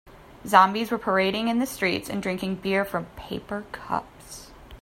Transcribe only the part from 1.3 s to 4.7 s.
in the streets and drinking beer from paper cups.